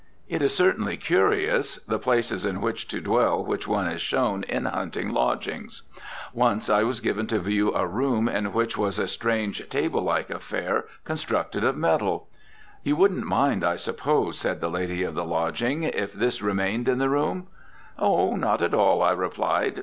[0.27, 4.65] It is certainly curious, the places in which to dwell which one is shown in
[4.65, 5.83] hunting lodgings.
[6.33, 10.31] Once I was given to view a room in which was a strange table like
[10.31, 12.27] affair constructed of metal.
[12.81, 16.97] "You wouldn't mind, I suppose," said the lady of the lodging, "if this remained in
[16.97, 17.45] the room?"
[17.99, 19.79] "Oh, not at all," I replied.